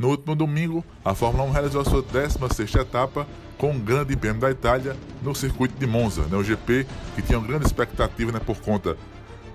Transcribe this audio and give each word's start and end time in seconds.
No 0.00 0.08
último 0.08 0.34
domingo, 0.34 0.82
a 1.04 1.14
Fórmula 1.14 1.44
1 1.44 1.50
realizou 1.50 1.82
a 1.82 1.84
sua 1.84 2.00
16 2.00 2.74
etapa 2.74 3.26
com 3.58 3.72
um 3.72 3.78
grande 3.78 4.16
prêmio 4.16 4.40
da 4.40 4.50
Itália 4.50 4.96
no 5.22 5.34
circuito 5.34 5.78
de 5.78 5.86
Monza, 5.86 6.22
né, 6.22 6.38
o 6.38 6.42
GP 6.42 6.86
que 7.14 7.20
tinha 7.20 7.38
uma 7.38 7.46
grande 7.46 7.66
expectativa 7.66 8.32
né, 8.32 8.40
por 8.40 8.58
conta 8.62 8.96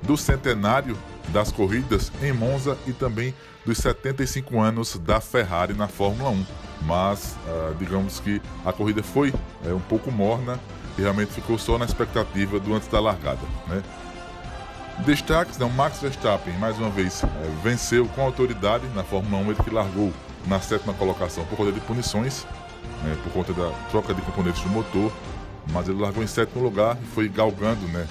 do 0.04 0.16
centenário 0.16 0.96
das 1.30 1.52
corridas 1.52 2.12
em 2.22 2.32
Monza 2.32 2.78
e 2.86 2.94
também 2.94 3.34
dos 3.66 3.80
75 3.80 4.62
anos 4.62 4.96
da 5.00 5.20
Ferrari 5.20 5.74
na 5.74 5.88
Fórmula 5.88 6.30
1. 6.30 6.46
Mas, 6.84 7.36
uh, 7.48 7.74
digamos 7.80 8.20
que 8.20 8.40
a 8.64 8.72
corrida 8.72 9.02
foi 9.02 9.34
é, 9.66 9.74
um 9.74 9.80
pouco 9.80 10.12
morna 10.12 10.60
e 10.96 11.02
realmente 11.02 11.32
ficou 11.32 11.58
só 11.58 11.80
na 11.80 11.86
expectativa 11.86 12.60
do 12.60 12.76
antes 12.76 12.88
da 12.88 13.00
largada. 13.00 13.42
Né? 13.68 13.82
Destaques, 15.08 15.58
né, 15.58 15.66
o 15.66 15.72
Max 15.72 16.02
Verstappen, 16.02 16.54
mais 16.60 16.78
uma 16.78 16.92
vez, 16.92 17.24
é, 17.24 17.28
venceu 17.64 18.08
com 18.10 18.22
autoridade 18.22 18.86
na 18.94 19.04
Fórmula 19.04 19.42
1, 19.42 19.46
ele 19.48 19.64
que 19.64 19.72
largou 19.72 20.14
na 20.48 20.60
sétima 20.60 20.94
colocação 20.94 21.46
por 21.46 21.58
conta 21.58 21.72
de 21.72 21.80
punições, 21.82 22.46
né, 23.04 23.18
por 23.24 23.32
conta 23.32 23.54
da 23.54 23.72
troca 23.90 24.14
de 24.14 24.22
componentes 24.22 24.62
do 24.62 24.70
motor, 24.70 25.12
mas 25.72 25.88
ele 25.88 26.02
largou 26.02 26.24
em 26.24 26.28
sétimo 26.28 26.64
lugar 26.64 26.98
e 27.02 27.06
foi 27.06 27.28
galgando 27.28 27.88
né, 27.88 28.08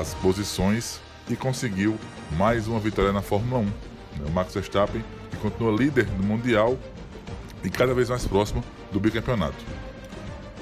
as 0.00 0.14
posições 0.14 1.00
e 1.28 1.36
conseguiu 1.36 1.98
mais 2.36 2.66
uma 2.66 2.80
vitória 2.80 3.12
na 3.12 3.22
Fórmula 3.22 3.60
1. 3.60 3.64
Né, 3.64 3.72
o 4.26 4.30
Max 4.30 4.54
Verstappen, 4.54 5.04
que 5.30 5.36
continua 5.38 5.72
líder 5.72 6.04
do 6.04 6.22
Mundial 6.22 6.76
e 7.62 7.70
cada 7.70 7.92
vez 7.94 8.08
mais 8.08 8.26
próximo 8.26 8.64
do 8.92 8.98
bicampeonato. 8.98 9.64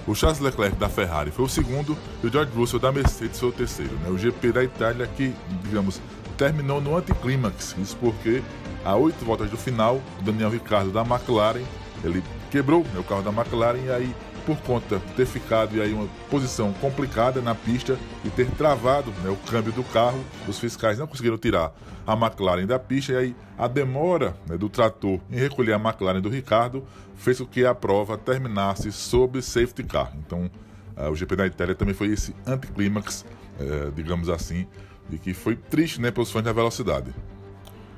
O 0.06 0.14
Charles 0.14 0.38
Leclerc 0.38 0.76
da 0.76 0.88
Ferrari 0.88 1.32
foi 1.32 1.44
o 1.44 1.48
segundo 1.48 1.98
e 2.22 2.26
o 2.26 2.32
George 2.32 2.52
Russell 2.54 2.78
da 2.78 2.92
Mercedes 2.92 3.40
foi 3.40 3.48
o 3.48 3.52
terceiro. 3.52 3.92
Né? 3.96 4.08
O 4.08 4.16
GP 4.16 4.52
da 4.52 4.62
Itália 4.62 5.06
que, 5.08 5.34
digamos, 5.64 6.00
terminou 6.38 6.80
no 6.80 6.96
anticlímax. 6.96 7.74
Isso 7.78 7.96
porque, 7.96 8.40
a 8.86 8.94
oito 8.94 9.24
voltas 9.24 9.50
do 9.50 9.56
final, 9.56 10.00
Daniel 10.22 10.48
Ricciardo 10.48 10.92
da 10.92 11.00
McLaren, 11.00 11.64
ele 12.04 12.22
quebrou 12.52 12.84
né, 12.94 13.00
o 13.00 13.02
carro 13.02 13.20
da 13.20 13.32
McLaren 13.32 13.80
e 13.84 13.90
aí 13.90 14.14
por 14.46 14.56
conta 14.58 15.00
de 15.00 15.12
ter 15.14 15.26
ficado 15.26 15.76
em 15.76 15.80
aí 15.80 15.92
uma 15.92 16.06
posição 16.30 16.72
complicada 16.74 17.42
na 17.42 17.52
pista 17.52 17.98
e 18.24 18.30
ter 18.30 18.48
travado 18.52 19.10
né, 19.24 19.28
o 19.28 19.36
câmbio 19.50 19.72
do 19.72 19.82
carro, 19.82 20.24
os 20.46 20.60
fiscais 20.60 21.00
não 21.00 21.06
conseguiram 21.08 21.36
tirar 21.36 21.74
a 22.06 22.12
McLaren 22.12 22.64
da 22.64 22.78
pista 22.78 23.12
e 23.14 23.16
aí 23.16 23.36
a 23.58 23.66
demora 23.66 24.36
né, 24.48 24.56
do 24.56 24.68
trator 24.68 25.18
em 25.32 25.36
recolher 25.36 25.72
a 25.72 25.80
McLaren 25.80 26.20
do 26.20 26.28
Ricardo 26.28 26.84
fez 27.16 27.40
com 27.40 27.46
que 27.46 27.66
a 27.66 27.74
prova 27.74 28.16
terminasse 28.16 28.92
sob 28.92 29.42
safety 29.42 29.82
car. 29.82 30.12
Então 30.24 30.48
uh, 30.96 31.10
o 31.10 31.16
GP 31.16 31.34
da 31.34 31.46
Itália 31.48 31.74
também 31.74 31.92
foi 31.94 32.12
esse 32.12 32.32
anticlímax, 32.46 33.24
uh, 33.58 33.90
digamos 33.90 34.28
assim, 34.28 34.64
e 35.10 35.18
que 35.18 35.34
foi 35.34 35.56
triste 35.56 36.00
né, 36.00 36.12
para 36.12 36.22
os 36.22 36.30
fãs 36.30 36.44
da 36.44 36.52
velocidade. 36.52 37.12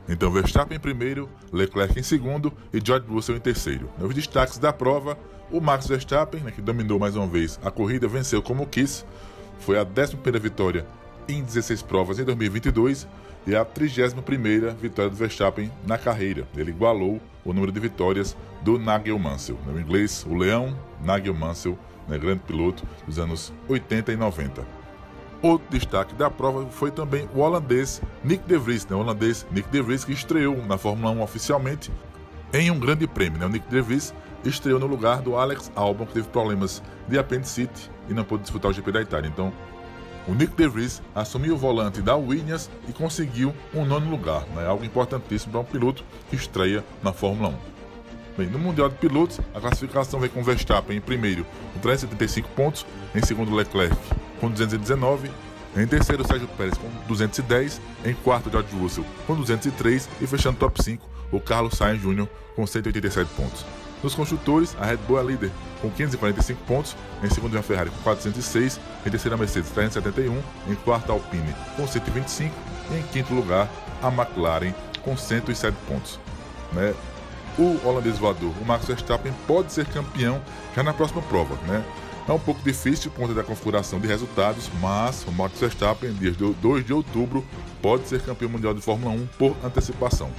Então 0.09 0.31
Verstappen 0.31 0.77
em 0.77 0.81
primeiro, 0.81 1.29
Leclerc 1.53 1.99
em 1.99 2.03
segundo 2.03 2.53
e 2.73 2.81
George 2.83 3.07
Russell 3.07 3.37
em 3.37 3.41
terceiro. 3.41 3.91
Nos 3.99 4.15
destaques 4.15 4.59
da 4.59 4.73
prova, 4.73 5.19
o 5.51 5.61
Max 5.61 5.87
Verstappen, 5.87 6.41
né, 6.41 6.51
que 6.51 6.63
dominou 6.63 6.99
mais 6.99 7.15
uma 7.15 7.27
vez 7.27 7.61
a 7.63 7.71
corrida, 7.71 8.09
venceu 8.09 8.43
como 8.43 8.67
quis. 8.67 9.05
Foi 9.61 9.79
a 9.79 9.83
11 9.83 10.17
vitória 10.41 10.87
em 11.29 11.43
16 11.43 11.83
provas 11.83 12.19
em 12.19 12.25
2022 12.25 13.07
e 13.47 13.55
a 13.55 13.65
31 13.65 14.75
vitória 14.81 15.11
do 15.11 15.17
Verstappen 15.17 15.71
na 15.87 15.99
carreira. 15.99 16.47
Ele 16.57 16.71
igualou 16.71 17.21
o 17.45 17.53
número 17.53 17.71
de 17.71 17.81
vitórias 17.81 18.37
do 18.63 18.79
Nigel 18.79 19.19
Mansell. 19.19 19.59
No 19.67 19.79
inglês, 19.79 20.25
o 20.29 20.35
Leão 20.35 20.77
Nigel 21.03 21.35
Mansell, 21.35 21.79
né, 22.07 22.19
grande 22.19 22.41
piloto 22.47 22.83
dos 23.07 23.19
anos 23.19 23.53
80 23.69 24.13
e 24.13 24.17
90. 24.17 24.78
Outro 25.41 25.69
destaque 25.71 26.15
da 26.17 26.29
prova 26.29 26.67
foi 26.67 26.91
também 26.91 27.29
o 27.33 27.41
holandês 27.41 28.03
Nick 28.25 28.45
De 28.49 28.59
Vries, 28.59 28.85
né? 28.87 28.97
o 28.97 29.01
holandês 29.01 29.47
Nick 29.53 29.69
De 29.69 29.81
Vries 29.81 30.05
que 30.05 30.13
estreou 30.13 30.57
na 30.67 30.77
Fórmula 30.77 31.13
1 31.13 31.23
oficialmente 31.23 31.93
em 32.53 32.73
um 32.73 32.79
grande 32.79 33.07
prêmio. 33.07 33.39
Né? 33.39 33.47
O 33.47 33.49
Nick 33.49 33.69
De 33.69 33.81
Vries 33.81 34.13
estreou 34.45 34.81
no 34.81 34.87
lugar 34.87 35.23
do 35.23 35.37
Alex 35.37 35.71
Albon, 35.77 36.07
que 36.07 36.15
teve 36.15 36.29
problemas 36.29 36.83
de 37.07 37.17
apendicite 37.17 37.89
e 38.09 38.15
não 38.15 38.25
pôde 38.25 38.43
disputar 38.43 38.73
o 38.73 38.75
GP 38.75 38.91
da 38.91 39.01
Itália. 39.01 39.29
Então, 39.29 39.53
o 40.27 40.35
Nick 40.35 40.57
De 40.57 40.67
Vries 40.67 41.01
assumiu 41.15 41.55
o 41.55 41.57
volante 41.59 42.03
da 42.03 42.17
Williams 42.17 42.69
e 42.89 42.93
conseguiu 42.93 43.55
um 43.73 43.85
nono 43.85 44.11
lugar, 44.11 44.45
né? 44.57 44.67
algo 44.67 44.85
importantíssimo 44.85 45.53
para 45.53 45.61
um 45.61 45.65
piloto 45.65 46.05
que 46.29 46.35
estreia 46.35 46.85
na 47.01 47.13
Fórmula 47.13 47.51
1. 47.51 47.55
Bem, 48.39 48.47
no 48.49 48.59
Mundial 48.59 48.89
de 48.89 48.97
Pilotos, 48.97 49.41
a 49.55 49.61
classificação 49.61 50.19
vem 50.19 50.31
com 50.31 50.43
Verstappen 50.43 50.97
em 50.97 51.01
primeiro 51.01 51.47
com 51.75 51.81
375 51.81 52.49
pontos, 52.51 52.85
em 53.15 53.25
segundo 53.25 53.55
Leclerc 53.55 53.97
com 54.41 54.51
219, 54.51 55.31
em 55.77 55.87
terceiro 55.87 56.27
Sérgio 56.27 56.49
Pérez 56.49 56.77
com 56.79 56.89
210, 57.07 57.81
em 58.05 58.15
quarto 58.15 58.51
George 58.51 58.75
Russell 58.77 59.05
com 59.27 59.35
203 59.35 60.09
e 60.21 60.27
fechando 60.27 60.59
top 60.59 60.83
5 60.83 61.19
o 61.31 61.41
Carlos 61.41 61.75
Sainz 61.75 62.01
Jr. 62.01 62.27
com 62.57 62.67
187 62.67 63.31
pontos. 63.37 63.65
Nos 64.03 64.15
construtores, 64.15 64.77
a 64.81 64.87
Red 64.87 64.99
Bull 64.99 65.21
é 65.21 65.25
líder 65.25 65.51
com 65.83 65.91
545 65.91 66.63
pontos, 66.65 66.97
em 67.23 67.29
segundo 67.31 67.59
a 67.59 67.63
Ferrari 67.63 67.91
com 67.91 68.03
406, 68.03 68.81
em 69.05 69.11
terceiro 69.11 69.35
a 69.35 69.39
Mercedes 69.39 69.71
371, 69.71 70.41
em 70.69 70.75
quarto 70.77 71.11
a 71.11 71.15
Alpine 71.15 71.55
com 71.77 71.87
125 71.87 72.55
e 72.91 72.99
em 72.99 73.03
quinto 73.03 73.35
lugar 73.35 73.69
a 74.03 74.09
McLaren 74.09 74.73
com 75.03 75.17
107 75.17 75.77
pontos. 75.89 76.19
Né? 76.73 76.95
O 77.59 77.77
holandês 77.85 78.19
voador, 78.19 78.53
o 78.61 78.65
Max 78.65 78.87
Verstappen, 78.87 79.35
pode 79.47 79.73
ser 79.73 79.85
campeão 79.87 80.41
já 80.77 80.83
na 80.83 80.93
próxima 80.93 81.21
prova. 81.23 81.57
Né? 81.67 81.85
É 82.29 82.33
um 82.33 82.39
pouco 82.39 82.61
difícil 82.63 83.11
por 83.11 83.23
conta 83.23 83.33
da 83.33 83.43
configuração 83.43 83.99
de 83.99 84.07
resultados, 84.07 84.71
mas 84.83 85.25
o 85.27 85.33
Max 85.33 85.59
Verstappen, 85.59 86.13
dia 86.13 86.31
2 86.31 86.85
de 86.85 86.93
outubro, 86.93 87.43
pode 87.81 88.07
ser 88.07 88.21
campeão 88.21 88.51
mundial 88.51 88.75
de 88.75 88.83
Fórmula 88.83 89.15
1 89.15 89.27
por 89.39 89.57
antecipação. 89.65 90.31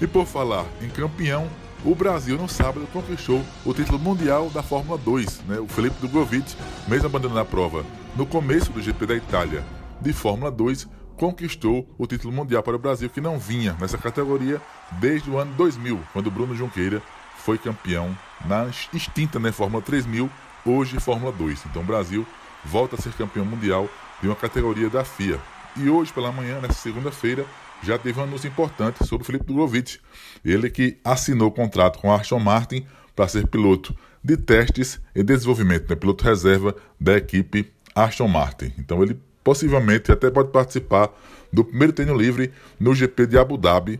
E 0.00 0.08
por 0.08 0.26
falar 0.26 0.66
em 0.82 0.88
campeão, 0.88 1.48
o 1.84 1.94
Brasil 1.94 2.36
no 2.36 2.48
sábado 2.48 2.84
conquistou 2.92 3.44
o 3.64 3.72
título 3.72 3.96
mundial 4.00 4.50
da 4.50 4.60
Fórmula 4.60 4.98
2. 4.98 5.42
Né? 5.46 5.60
O 5.60 5.68
Felipe 5.68 6.00
Drogovic, 6.00 6.56
mesmo 6.88 7.06
abandonando 7.06 7.38
a 7.38 7.44
prova 7.44 7.84
no 8.16 8.26
começo 8.26 8.72
do 8.72 8.82
GP 8.82 9.06
da 9.06 9.14
Itália 9.14 9.64
de 10.00 10.12
Fórmula 10.12 10.50
2, 10.50 10.88
conquistou 11.16 11.88
o 11.96 12.08
título 12.08 12.32
mundial 12.32 12.64
para 12.64 12.74
o 12.74 12.78
Brasil, 12.78 13.08
que 13.08 13.20
não 13.20 13.38
vinha 13.38 13.76
nessa 13.80 13.96
categoria 13.96 14.60
desde 14.98 15.30
o 15.30 15.38
ano 15.38 15.54
2000, 15.54 16.00
quando 16.12 16.28
Bruno 16.28 16.56
Junqueira 16.56 17.00
foi 17.36 17.56
campeão 17.56 18.16
na 18.44 18.66
extinta 18.92 19.38
né, 19.38 19.52
Fórmula 19.52 19.80
3000 19.80 20.28
hoje 20.64 21.00
Fórmula 21.00 21.32
2. 21.32 21.66
Então 21.66 21.82
o 21.82 21.84
Brasil 21.84 22.26
volta 22.64 22.96
a 22.96 22.98
ser 22.98 23.12
campeão 23.12 23.44
mundial 23.44 23.88
de 24.20 24.28
uma 24.28 24.36
categoria 24.36 24.88
da 24.88 25.04
FIA. 25.04 25.38
E 25.76 25.88
hoje 25.88 26.12
pela 26.12 26.32
manhã, 26.32 26.60
nessa 26.60 26.80
segunda-feira, 26.80 27.44
já 27.82 27.98
teve 27.98 28.20
um 28.20 28.24
anúncio 28.24 28.48
importante 28.48 29.06
sobre 29.06 29.22
o 29.22 29.26
Felipe 29.26 29.46
Drogovic. 29.46 29.98
Ele 30.44 30.68
que 30.68 30.98
assinou 31.04 31.48
o 31.48 31.52
contrato 31.52 31.98
com 31.98 32.12
a 32.12 32.16
Aston 32.16 32.38
Martin 32.38 32.86
para 33.16 33.28
ser 33.28 33.46
piloto 33.46 33.94
de 34.22 34.36
testes 34.36 35.00
e 35.14 35.22
desenvolvimento, 35.22 35.88
né? 35.88 35.96
piloto 35.96 36.24
reserva 36.24 36.74
da 37.00 37.16
equipe 37.16 37.72
Aston 37.94 38.28
Martin. 38.28 38.72
Então 38.78 39.02
ele 39.02 39.18
possivelmente 39.42 40.12
até 40.12 40.30
pode 40.30 40.50
participar 40.50 41.08
do 41.52 41.64
primeiro 41.64 41.92
treino 41.92 42.16
livre 42.16 42.52
no 42.78 42.94
GP 42.94 43.26
de 43.26 43.38
Abu 43.38 43.56
Dhabi, 43.56 43.98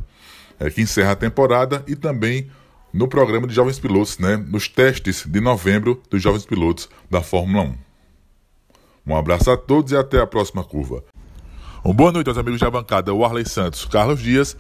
é, 0.59 0.71
que 0.71 0.83
encerra 0.83 1.13
a 1.13 1.17
temporada, 1.17 1.83
e 1.89 1.97
também 1.97 2.51
no 2.93 3.09
programa 3.09 3.47
de 3.47 3.55
jovens 3.55 3.79
pilotos, 3.79 4.19
né, 4.19 4.37
nos 4.37 4.69
testes 4.69 5.25
de 5.27 5.41
novembro 5.41 6.03
dos 6.11 6.23
jovens 6.23 6.45
pilotos 6.45 6.89
da 7.11 7.23
Fórmula 7.23 7.65
1. 7.65 7.75
Um 9.07 9.17
abraço 9.17 9.51
a 9.51 9.57
todos 9.57 9.93
e 9.93 9.97
até 9.97 10.21
a 10.21 10.27
próxima 10.27 10.63
curva. 10.63 11.03
Uma 11.85 11.95
boa 11.95 12.13
noite 12.13 12.29
aos 12.29 12.39
amigos 12.39 12.61
da 12.61 12.71
bancada 12.71 13.15
Warley 13.15 13.49
Santos, 13.49 13.85
Carlos 13.87 14.21
Dias, 14.21 14.57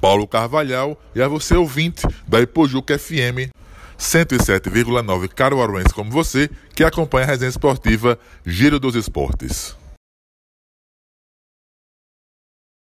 Paulo 0.00 0.26
Carvalhal 0.26 0.98
e 1.14 1.20
a 1.20 1.28
você 1.28 1.54
ouvinte 1.54 2.06
da 2.26 2.40
Ipojuca 2.40 2.98
FM 2.98 3.52
107,9 3.98 5.28
caruaruense 5.28 5.92
como 5.92 6.10
você 6.10 6.48
que 6.74 6.84
acompanha 6.84 7.26
a 7.26 7.28
resenha 7.28 7.50
esportiva 7.50 8.18
Giro 8.46 8.78
dos 8.78 8.94
Esportes. 8.94 9.76